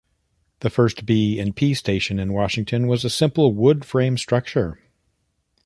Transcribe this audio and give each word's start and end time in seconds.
The 0.61 0.71
first 0.71 1.05
B 1.05 1.37
and 1.39 1.55
P 1.55 1.75
station 1.75 2.17
in 2.17 2.33
Washington 2.33 2.87
was 2.87 3.05
a 3.05 3.07
simple 3.11 3.53
wood 3.53 3.85
frame 3.85 4.17
structure. 4.17 4.79